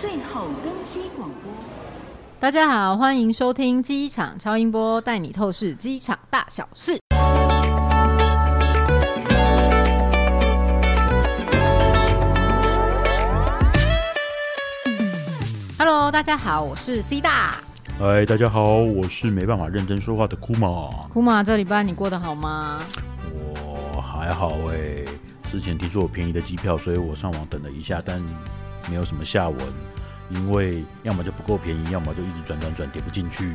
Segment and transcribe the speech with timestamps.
[0.00, 1.52] 最后登机广播。
[2.40, 6.98] 大家好，欢迎收听机场超音波，带你透视机场大小事。
[15.78, 17.56] Hello，大家好，我是 C 大。
[17.98, 20.88] 嗨，大家好，我是没办法认真说话的库玛。
[21.12, 22.80] 库玛，这礼拜你过得好吗？
[23.94, 25.04] 我还好哎、欸，
[25.46, 28.18] 之前听说有便宜的机票，所以我上网等了一下，但
[28.88, 29.58] 没有什么下文，
[30.30, 33.52] 因为要么就不够便宜，要么就一直转转转点不进去。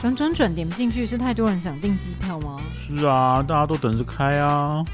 [0.00, 2.60] 转转转点不进去，是太多人想订机票吗？
[2.86, 4.84] 是啊，大家都等着开啊，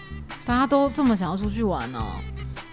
[0.45, 2.21] 大家都这么想要出去玩呢、哦，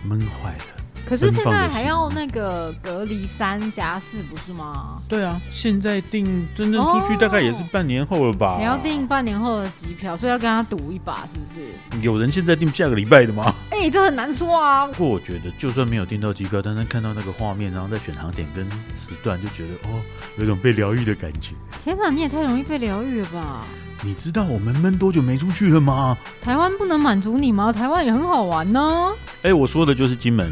[0.03, 0.63] 闷坏了。
[1.07, 5.01] 可是现在还要那个隔离三加四，不是吗？
[5.07, 8.55] 对啊，现在订真正出去大概也是半年后了吧？
[8.55, 12.01] 哦、你要订半年后的机票，所以要跟他赌一把，是不是？
[12.01, 13.55] 有人现在订下个礼拜的吗？
[13.77, 14.88] 哎、欸，这很难说啊。
[14.88, 20.01] 不过我觉得，就算没有订到机票，但是看到那个画面，然后再选航点跟时段，就觉得哦，
[20.38, 21.54] 有种被疗愈的感觉。
[21.84, 23.63] 天哪，你也太容易被疗愈了吧？
[24.01, 26.18] 你知道我们闷多久没出去了吗？
[26.41, 27.71] 台湾不能满足你吗？
[27.71, 29.12] 台湾也很好玩呢。
[29.43, 30.51] 哎、欸，我说的就是金门。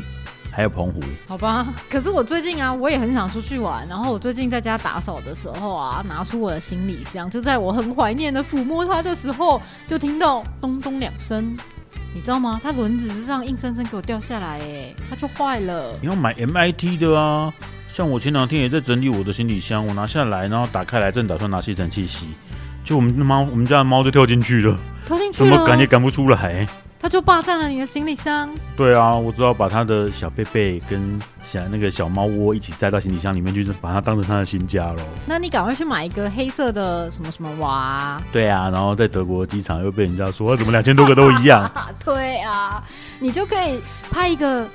[0.51, 1.67] 还有澎湖，好吧。
[1.89, 3.85] 可是我最近啊，我也很想出去玩。
[3.89, 11.57] 然后我最近在家打扫的时候啊，拿出我的行李箱，就在我很怀念的抚摸它的时候，就听到咚咚两声。
[12.15, 12.61] 你知道吗？
[12.63, 15.93] 它轮子就这样硬生生给我掉下来，哎，它就坏了。
[16.01, 17.53] 你要买 MIT 的啊。
[17.89, 22.27] 像我前两天也在整理我的行李箱，我拿下来，然后打开来，正打算拿吸尘器吸，
[22.85, 26.65] 就我们的猫，我们家的猫就跳进去了，跳进去了，怎么赶也赶不出来。
[27.05, 28.49] 他就霸占了你的行李箱。
[28.75, 35.03] 对啊，我只好把他的小贝贝跟小那个小猫窝一起塞到行李箱里面去，就把它当成他的新家喽。
[35.27, 38.19] 那你赶快去买一个黑色的什么什么娃。
[38.31, 41.71] 对啊，然后在德国机场又被人家说怎么两千多个都一样。
[42.03, 42.83] 对啊，
[43.19, 44.67] 你就可以拍一个。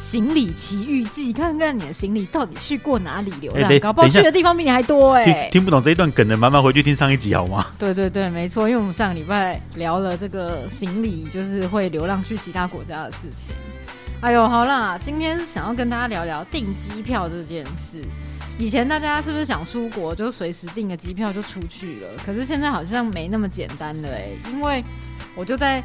[0.00, 5.48] 行李奇遇记，看看你的行李到底去过哪里流浪，欸、搞不好去的地方比你还多哎、欸！
[5.52, 7.66] 听不懂这一段梗的，麻烦回去听上一集好吗？
[7.78, 13.54] 对对对，没错，因为我们上个礼拜聊了这个行李就是会流浪去其他国家的事情。
[14.22, 18.02] 哎呦，好啦，今天是想要跟大家聊聊订机票这件事。
[18.58, 22.08] 以前大家是不是想出国就随时订个机票就出去了？
[22.24, 24.82] 可是现在好像没那么简单了哎、欸，因为
[25.34, 25.84] 我就在。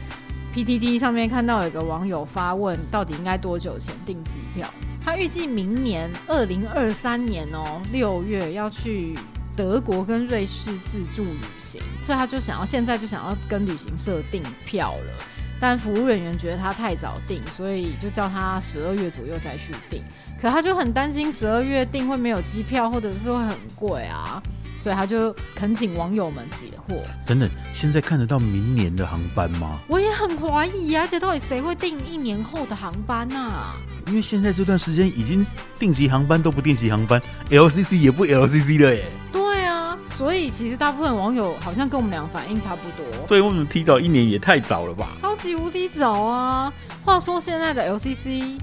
[0.56, 4.66] PTT 上面看到有个网友发问，到底应该多久前订机票？
[5.04, 9.14] 他预计明年二零二三年哦六月要去
[9.54, 15.14] 德国跟瑞士自助旅行，所以他就想要现在就想要跟旅行社订票了。
[15.60, 20.02] 但服务人员觉得他太早订，所以就叫他十二月左右再去订。
[20.42, 24.42] 可他就很担心十二月订会没有机票，或者是会很贵啊。
[24.86, 27.00] 所以他就恳请网友们解惑。
[27.26, 29.80] 等等，现在看得到明年的航班吗？
[29.88, 33.74] 我也很怀疑啊，而且到底谁会订一年后的航班啊？
[34.06, 35.44] 因为现在这段时间已经
[35.80, 37.20] 定期航班都不定期航班
[37.50, 39.06] ，LCC 也不 LCC 了耶。
[39.32, 43.28] 对啊，所以其实大部分网友好像跟我们俩反应差不多。
[43.28, 45.14] 所以我们提早一年也太早了吧？
[45.20, 46.72] 超级无敌早啊！
[47.04, 48.60] 话说现在的 LCC。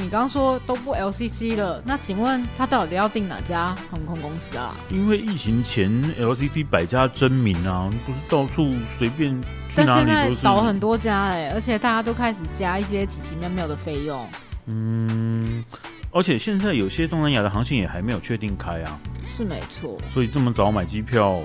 [0.00, 4.72] 你刚说都不 LCC 了，那请问他到底要订哪家航空公司啊？
[4.90, 9.32] 因为疫情前 LCC 百家争鸣啊，不是到处随便
[9.74, 10.06] 去哪里都是。
[10.06, 14.24] 但现在倒很多家哎、欸，而且大家都开始加一些奇奇妙妙的费用。
[14.66, 15.64] 嗯，
[16.12, 19.00] 而且现在有些东南亚的航线也还没有确定开啊。
[19.26, 19.98] 是没错。
[20.14, 21.40] 所以这么早买机票，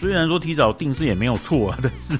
[0.00, 2.18] 虽然说提早订是也没有错啊，但是。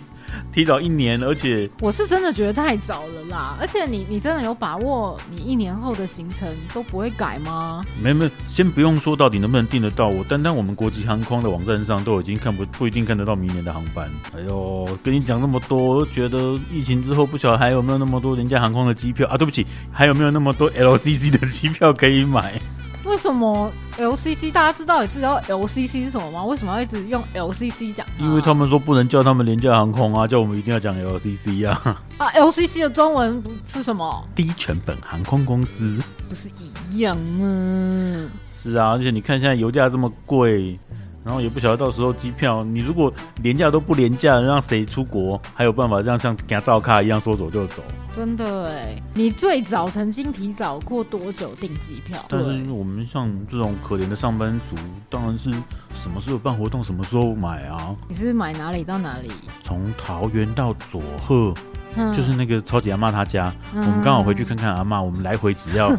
[0.52, 3.56] 提早一年，而且我是真的觉得太早了啦！
[3.60, 7.84] 而且你你真的有把握你一年后的行程都不会改吗？
[8.02, 14.08] 没没，先不用说到底能不能订得到，我单单我们国际航空的网站上都已经看不不一定看得到明年的航班。
[14.36, 19.36] 哎呦，跟你讲那么多，我都觉得疫情之后不晓得还有没有那么多廉价航空的机票啊？
[19.36, 22.60] 对不起，还有没有那么多 LCC 的机票可以买？
[23.04, 26.44] 为什么 LCC 大家知道也知道 LCC 是什么吗？
[26.44, 28.04] 为什么要一直用 LCC 讲？
[28.18, 32.02] 因为他们说不能叫他们廉价航空啊，叫我们一定要讲 LCC 啊。
[32.18, 34.24] 啊，LCC 的中文不是什么？
[34.34, 35.98] 低成本航空公司，
[36.28, 36.48] 不是
[36.90, 38.28] 一样吗？
[38.52, 40.78] 是啊，而且你看现在油价这么贵。
[41.24, 43.12] 然后也不晓得到时候机票，你如果
[43.42, 47.82] 廉价都不廉价，让谁出国还有办法这样像给他照卡一样说走就走？
[48.14, 52.22] 真的哎，你最早曾经提早过多久订机票？
[52.28, 54.76] 但是我们像这种可怜的上班族，
[55.08, 55.50] 当然是
[55.94, 57.96] 什么时候办活动什么时候买啊。
[58.06, 59.32] 你是买哪里到哪里？
[59.62, 61.52] 从桃园到佐贺，
[61.96, 65.90] 嗯，就是那个超级阿妈她家，嗯，我们刚好回去看看阿妈，我们来回只要。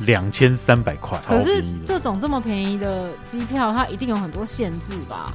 [0.00, 5.32] 两千三百块，可是这种这么便宜的机票，它一定有很多限制吧？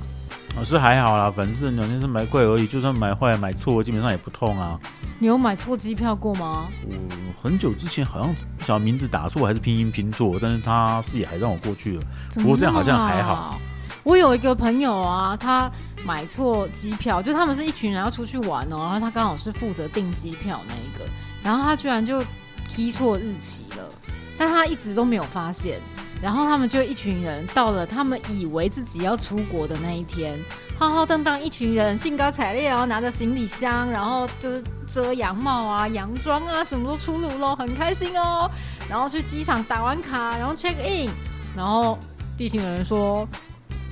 [0.56, 4.80] 啊，是还好啦，反正两千三百块而已，就算买坏买错，基本上也不痛啊。
[5.18, 6.68] 你有买错机票过吗？
[6.88, 12.04] 我很久之前好像不晓得名字打错还是拼音拼错，但是他是也还让我过去了。
[12.36, 13.60] 不过这样好像还好。
[14.04, 15.72] 我有一个朋友啊，他
[16.06, 21.10] 买错机票，就他们是一群人要出去玩哦，然后他刚好是负责订机票那一个，
[21.42, 22.24] 然后他居然就
[22.68, 23.90] 踢错日期了，
[24.38, 25.80] 但他一直都没有发现，
[26.22, 30.38] 然后他们就一群人到了他们以为自己要出国的那一天，
[30.78, 38.50] 浩浩荡荡一群人兴高采烈，然后拿着行李箱，然后就是遮阳帽啊、洋装啊，什么都出炉喽，很开心哦，
[38.90, 41.10] 然后去机场打完卡，然后 check in，
[41.56, 41.98] 然后
[42.38, 43.28] 地勤人说。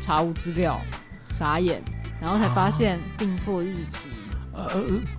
[0.04, 0.82] 查无资料，
[1.32, 1.80] 傻眼，
[2.20, 4.10] 然后才发现订错日期。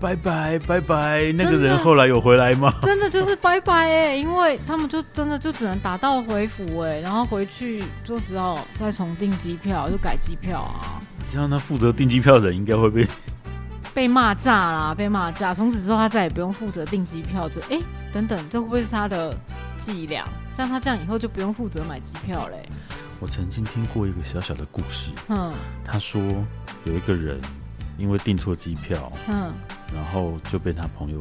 [0.00, 2.74] 拜拜拜拜，那个人后来有回来吗？
[2.82, 11.00] 真的就是拜拜哎、欸，因为他们就真的就只能打道回府哎、欸，然后回去就只好再重订机票，就改机票啊。
[11.28, 13.06] 这样，那负责订机票的人应该会被
[13.94, 15.52] 被骂炸啦，被骂炸。
[15.52, 17.48] 从此之后，他再也不用负责订机票。
[17.48, 19.36] 这哎、欸，等等，这会不会是他的
[19.78, 20.24] 伎俩？
[20.54, 22.68] 像他这样以后就不用负责买机票嘞、欸。
[23.20, 25.52] 我曾经听过一个小小的故事，嗯，
[25.84, 26.20] 他说
[26.84, 27.40] 有一个人
[27.98, 29.52] 因为订错机票，嗯，
[29.94, 31.18] 然后就被他朋友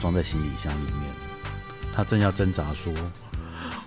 [0.00, 1.12] 装在行李箱里面，
[1.94, 2.92] 他正要挣扎说：“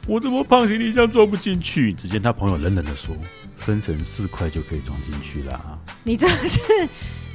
[0.07, 3.15] 我怎么胖，行李箱装不进去？”只见他朋友冷冷的说
[3.57, 6.59] ：“分成四块就可以装进去啦。”你这是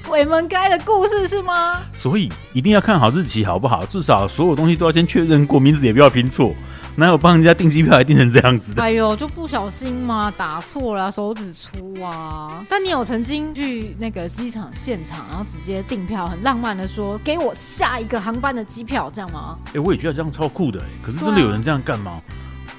[0.07, 1.81] 鬼门开的故事是吗？
[1.93, 3.85] 所以一定要看好日期好不好？
[3.87, 6.55] 至少所有东西都要先确认过，名字也不要拼错。
[6.99, 8.83] 哪有帮人家订机票还订成这样子的？
[8.83, 12.65] 哎呦，就不小心嘛，打错了，手指粗啊！
[12.69, 20.83] 但你有曾经去那个机场现场，然后直接订票，很浪漫的说：“给我下一个航班的机票，这样吗？”哎、欸，我也觉得这样超酷的。
[21.01, 22.11] 可是真的有人这样干吗？
[22.11, 22.23] 啊、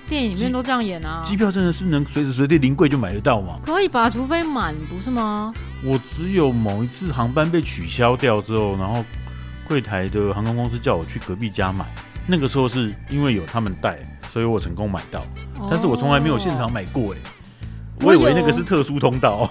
[0.09, 1.21] 电影里面都这样演啊。
[1.23, 3.57] 机票真的是能随时随地临柜就买得到吗？
[3.63, 5.53] 可以吧，除非满，不是吗？
[5.81, 9.01] 我只有某一次航班被取消掉之后，然后
[9.65, 11.85] 柜台的航空公司叫我去隔壁家买。
[12.29, 13.97] 那个时候是因为有他们带，
[14.31, 15.23] 所以我成功买到。
[15.67, 17.17] 但是我从来没有现场买过，哎，
[18.01, 19.49] 我以为那个是特殊通道。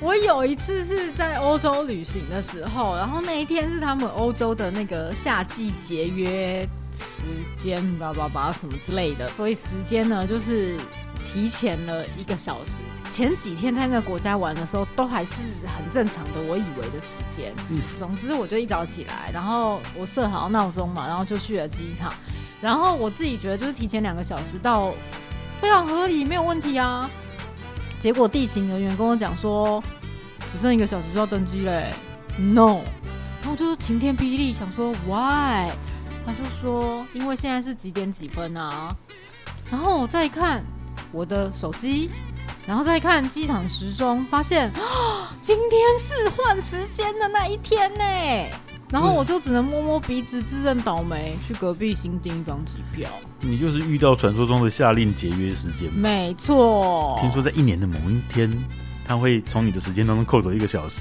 [0.00, 7.22] 我有一次是在欧洲旅行的时候，然后那一天是他们欧洲的那个夏季节约时
[7.56, 10.78] 间，叭叭叭什么之类的，所以时间呢就是
[11.24, 12.72] 提前了一个小时。
[13.10, 15.42] 前几天在那个国家玩的时候，都还是
[15.76, 17.54] 很正常的，我以为的时间。
[17.68, 22.12] 嗯，总之我就一早起来，然后我设好闹钟嘛，然后就去了机场。
[22.60, 24.92] 然后我自己觉得就是提前两个小时到，
[25.60, 27.08] 非常合理，没有问题啊。
[28.00, 29.82] 结果地勤人员跟我讲说，
[30.52, 31.92] 只剩一个小时就要登机嘞
[32.38, 32.80] ，no。
[33.42, 35.70] 然后就是晴天霹雳，想说 why？
[36.26, 38.96] 他就说因为现在是几点几分啊？
[39.70, 40.64] 然后我再一看
[41.14, 42.10] 我的手机。
[42.66, 48.04] 然后再看机场时钟，发现啊 今天是换时间的那一天呢。
[48.90, 53.10] 然后我就只能摸摸鼻子，自认倒霉，去隔壁新订一张机票。
[53.40, 55.92] 你就是遇到传说中的下令节约时间。
[55.92, 57.18] 没错。
[57.20, 58.50] 听说在一年的某一天，
[59.06, 61.00] 他会从你的时间当中扣走一个小时，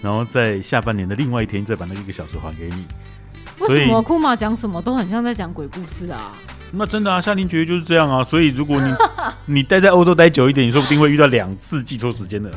[0.00, 2.86] 然后在下半年的另外一天再把那一个小时还给你。
[3.60, 6.34] 为什么库玛讲什么都很像在讲鬼故事啊？
[6.72, 8.22] 那真的啊，夏令绝育就是这样啊。
[8.22, 8.94] 所以如果你
[9.46, 12.50] 你待在欧洲待久一点，你说不定会遇到两次记错时间的。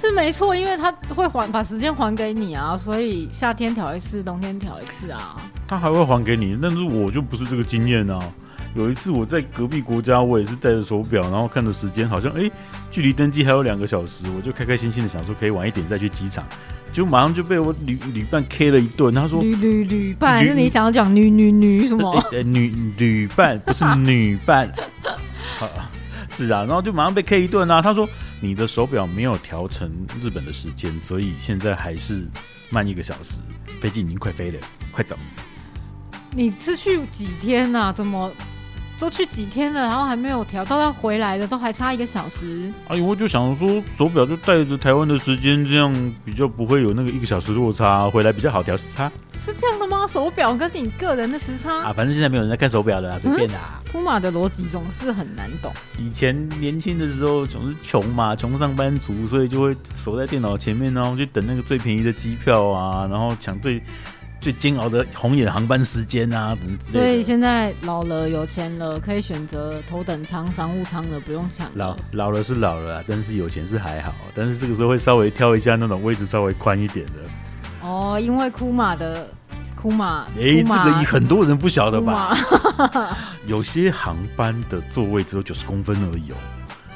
[0.00, 5.36] 是没错，因为他会还把时间还给你啊，所以夏天调一次，冬天调一次啊。
[5.66, 8.18] 他还会还给你，但是我就不是这个经验啊。
[8.74, 12.52] 有一次我在隔壁国家，我也是带着手表，然后看着时间，好像哎、欸，
[12.90, 16.44] 距离登机还有两个小时，我就开开心心的想说可以晚一点再去机场，
[16.92, 19.12] 就马上就被我旅旅伴 K 了一顿。
[19.12, 22.12] 他说旅旅旅伴，是你想要讲女女女什么？
[22.30, 24.70] 呃、欸，女旅伴不是女伴。
[26.30, 27.82] 是啊，然后就马上被 K 一顿啊。
[27.82, 28.08] 他说
[28.40, 29.90] 你的手表没有调成
[30.22, 32.28] 日本的时间，所以现在还是
[32.70, 33.40] 慢一个小时，
[33.80, 34.58] 飞机已经快飞了，
[34.92, 35.16] 快走。
[36.30, 37.92] 你是去几天啊？
[37.92, 38.30] 怎么？
[38.98, 42.72] 都去几天了，然后还没有调，到他回来的都还差一个小时。
[42.88, 49.10] 哎呦，我就想说手表就带着台湾的时间，这样比较不会有那个一个小时落差，回来比较好调时差。
[49.44, 50.06] 是这样的吗？
[50.06, 53.54] 手表跟你个人的时差啊，反正现在没有人在看手表了，随便的。
[53.90, 55.72] 铺马的逻辑总是很难懂。
[55.96, 63.80] 以前年轻的时候总是穷嘛，穷上班族，所以就会守在电脑前面，然后就等那个最便宜的机票啊，然后抢最。
[64.48, 66.56] 最煎熬的红眼航班时间啊。
[66.80, 71.70] 所以现在老了有钱了，可以选择头等舱、商务舱的，不用抢。
[71.74, 77.12] 老老了是老了啊，但是有钱是还好，但是这个时候会稍微挑一下那种位置稍微宽一点的。
[77.86, 79.28] 哦，因为库马的
[79.76, 82.34] 库马，哎、欸，这个很多人不晓得吧？
[83.46, 86.36] 有些航班的座位只有九十公分而已哦。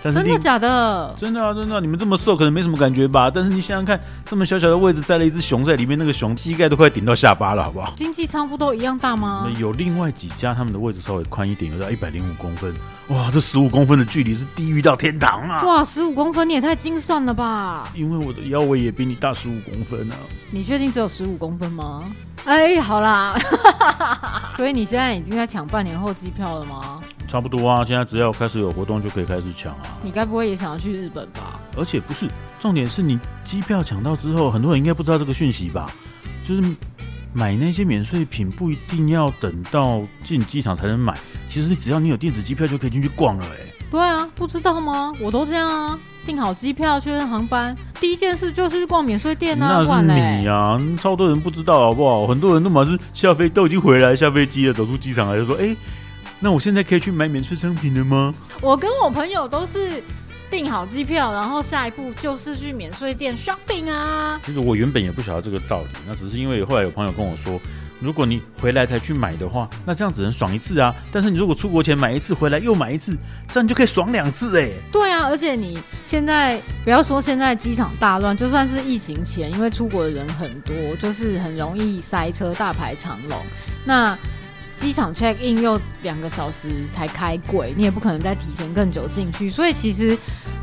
[0.02, 1.14] 但是真的假的？
[1.16, 1.80] 真的啊，真的啊！
[1.80, 3.30] 你们这么瘦，可能没什么感觉吧？
[3.32, 7.92] 但是你想想看，这么小小的位置，载了一只熊在里面，那个熊膝盖都快顶到下巴了，好不好？
[7.96, 9.48] 经济舱不都一样大吗？
[9.58, 12.74] 有另外几家，他们的位置稍微宽一点，有到一百零五公分。
[13.08, 15.62] 哇，这十五公分的距离是地狱到天堂啊！
[15.64, 17.88] 哇，十五公分你也太精算了吧？
[17.94, 20.16] 因为我的腰围也比你大十五公分啊！
[20.50, 22.04] 你确定只有十五公分吗？
[22.44, 23.38] 哎，好啦，
[24.56, 27.00] 所以你现在已经在抢半年后机票了吗？
[27.32, 29.96] 差不多啊，现在只要开始有活动就可以开始抢啊。
[30.02, 31.58] 你该不会也想要去日本吧？
[31.78, 32.28] 而且不是，
[32.60, 35.90] 重点是你机票抢到之后，很多人应该不知道这个讯息吧？
[36.46, 36.62] 就是
[37.32, 41.16] 买那些免税品不一定要等到进机场才能买，
[41.48, 43.46] 其实只要你有电子机票就可以进去逛了。
[43.46, 45.10] 哎，对啊，不知道吗？
[45.18, 45.98] 我都这样啊。
[46.26, 49.82] 订好机票，确认航班，第一件事就是去逛免税店啊！
[49.82, 52.26] 那是你呀、啊，超多人不知道好不好？
[52.26, 55.76] 很多人都嘛是下飞都已经回来，下飞机了，走出机场来就说：“哎、欸，
[56.42, 60.02] 那我现在可以去买免税商品了吗？”我跟我朋友都是
[60.50, 64.40] 订好机票，然后下一步就是去免税店 shopping 啊。
[64.44, 67.60] 其实我原本也不晓得这个道理，那只是因为后来有朋友跟我说。
[68.00, 70.92] 如果你回来才去买的话，那这样只能爽一次啊。
[71.12, 73.16] 但是你如果出国前买一次，回来又买一次，
[73.48, 74.68] 这样就可以爽两次哎。
[74.90, 83.38] 对啊，而且你现在不要说现在机场大乱，就算是疫情前，因为出国的人很多，就是很容易塞车，大排长龙。
[83.84, 84.18] 那
[84.82, 90.18] 机场 check in 又两个小时才开柜，你也不可能再提前更久进去，所以其实。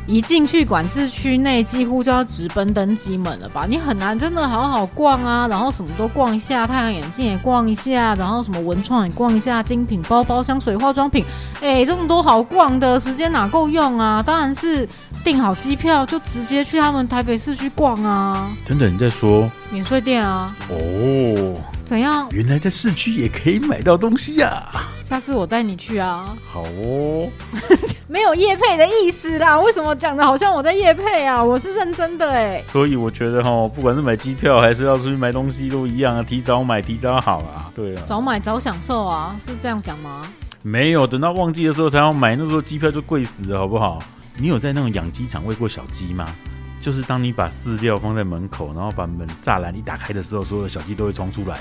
[0.06, 3.64] 一进去管制区内，几乎就要直奔登机门了吧？
[3.68, 11.24] 你很难真的好好逛啊，然后什么都逛一下，太阳眼镜也逛一下，然后什么文创也逛一下，精品包包、香水、化妆品，
[11.60, 14.20] 哎，这么多好逛的，时间哪够用啊？
[14.20, 14.88] 当然是
[15.22, 18.50] 订好机票就直接去他们台北市区逛啊。
[18.66, 20.56] 等等，你在说免税店啊？
[20.70, 21.54] 哦，
[21.90, 22.28] 怎样？
[22.30, 24.86] 原来在市区也可以买到东西呀、啊！
[25.04, 26.36] 下次我带你去啊。
[26.46, 27.28] 好哦。
[28.06, 31.42] 没有叶配的意思啦，为什么讲的好像我在叶配啊？
[31.42, 32.62] 我是认真的哎。
[32.68, 37.72] 所以我觉得哈，不管是买机票还是要出去买东西都一样啊，提早买提早好啊。
[37.74, 40.22] 对啊，早买早享受啊，是这样讲吗？
[40.62, 43.98] 没有，等到旺季的时候才要买，那时候机票就贵死了，好不好？
[44.36, 46.32] 你有在那种养鸡场喂过小鸡吗？
[46.80, 51.58] 就是当你把饲料放在门口，然后把门栅栏一打开的时候，所有的小鸡都会冲出来。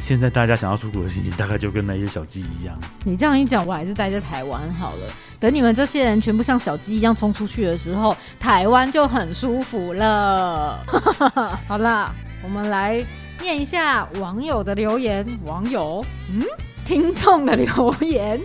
[0.00, 2.76] 现在大家想要出国的心情，大概就跟那些小鸡一样。
[3.04, 5.06] 你这样一讲，我还是待在台湾好了。
[5.38, 10.84] 等你们这些人全部像小鸡一样冲出去的时候，台湾就很舒服了。
[11.68, 13.04] 好啦，我们来
[13.40, 15.24] 念一下网友的留言。
[15.44, 16.42] 网友，嗯，
[16.84, 18.40] 听众的留言。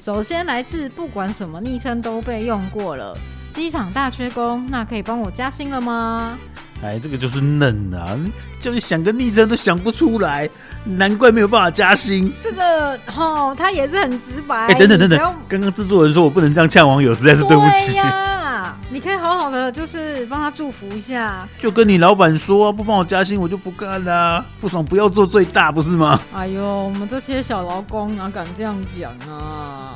[0.00, 3.14] 首先来自不管什么昵称都被用过了，
[3.54, 6.38] 机场大缺工，那可以帮我加薪了吗？
[6.82, 8.16] 哎，这个就是嫩啊！
[8.58, 10.48] 叫你想个昵称都想不出来，
[10.84, 12.32] 难怪没有办法加薪。
[12.42, 14.66] 这个哦，他也是很直白。
[14.68, 17.92] 哎，等等等等，刚刚制作人说我不能这样呛网友，实在是对不起。
[17.92, 21.46] 对呀，你可以好好的就是帮他祝福一下。
[21.58, 24.42] 就跟你老板说，不帮我加薪，我就不干了。
[24.58, 26.18] 不爽不要做最大，不是吗？
[26.34, 29.94] 哎呦，我们这些小劳工哪敢这样讲啊？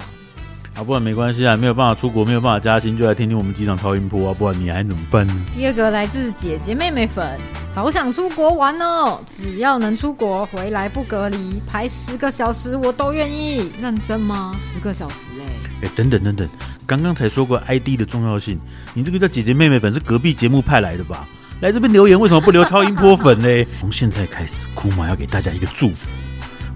[0.76, 5.34] 啊，不然没关系啊，没有办法出国，没有办法加薪，就来听听我们机场超音波啊，不然你还怎么办呢？
[5.54, 7.38] 第二个来自姐姐妹妹粉，
[7.72, 13.70] 好想出国玩哦，只要能出国回来不隔离，排十个小时我都愿意。
[13.80, 14.56] 认真吗？
[14.60, 15.86] 十个小时哎、欸！
[15.86, 16.48] 哎、欸，等等等等，
[16.86, 18.58] 刚刚才说过 ID 的重要性，
[18.94, 21.24] 你这个叫姐姐妹妹粉是隔壁节目派来的吧？
[21.60, 23.48] 来这边留言为什么不留超音波粉呢？
[23.78, 26.08] 从现在开始，库玛要给大家一个祝福，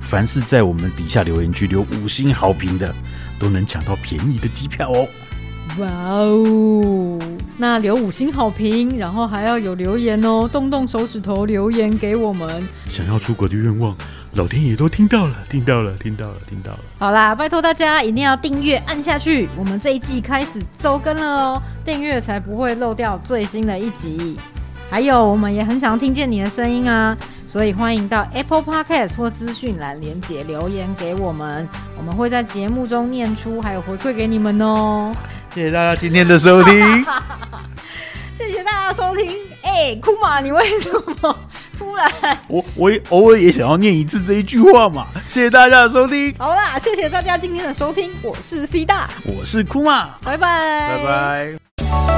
[0.01, 2.95] 凡是在我们底下留言区留五星好评的。
[3.39, 5.07] 都能抢到便宜的机票哦！
[5.79, 7.19] 哇哦，
[7.59, 12.67] 那留五星好评，然后还要有留言哦，动动手指头留言给我们。
[12.87, 13.95] 想要出国的愿望，
[14.33, 16.79] 老天爷都听到了，听到了，听到了，听到了。
[16.99, 24.37] 好啦，拜托大家一定要订阅按下去，我们这一季开始周更了哦，订阅才不会漏掉最新的一集。
[24.91, 27.15] 还有，我们也很想听见你的声音啊！
[27.49, 35.15] 所以欢迎到 Apple Podcast 或资讯栏连结留言给我们，我们会在节目中念出，还有回馈给你们哦。
[35.55, 36.75] 谢谢大家今天的收听，
[38.37, 39.35] 谢谢大家收听。
[39.63, 41.39] 哎、欸，库玛，你为什么
[41.79, 42.39] 突然？
[42.49, 45.07] 我我也偶尔也想要念一次这一句话嘛。
[45.27, 46.35] 谢谢大家的收听。
[46.39, 52.18] 好啦，谢谢大家今天的收听，我是 C 大，我是库玛，拜拜，拜拜。